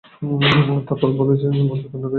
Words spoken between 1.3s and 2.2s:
যেসব মজার কান্ড গাঁয়ে।